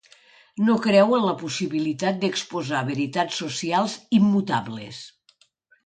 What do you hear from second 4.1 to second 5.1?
immutables.